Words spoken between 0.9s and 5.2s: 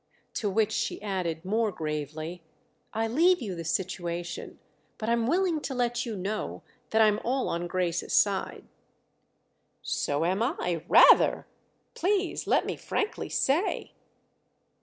added more gravely: "I leave you the situation—but